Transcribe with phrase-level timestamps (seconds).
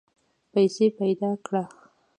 [0.51, 1.63] پیسې پیدا کړه.